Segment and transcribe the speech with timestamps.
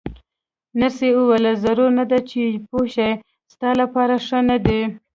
[0.79, 3.09] نرسې وویل: ضرور نه ده چې پوه شې،
[3.53, 4.79] ستا لپاره ښه نه ده.